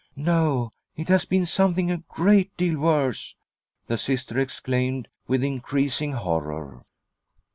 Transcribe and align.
No, 0.15 0.73
it 0.95 1.09
has 1.09 1.25
been 1.25 1.45
something 1.45 1.91
a 1.91 1.97
great 1.99 2.57
deal 2.57 2.79
worse," 2.79 3.35
the 3.85 3.99
Sister 3.99 4.39
exclaimed, 4.39 5.09
with 5.27 5.43
increasing 5.43 6.13
horror. 6.13 6.85